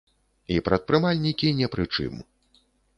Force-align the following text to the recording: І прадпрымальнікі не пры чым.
І 0.55 0.57
прадпрымальнікі 0.69 1.55
не 1.63 1.71
пры 1.77 1.89
чым. 1.95 2.13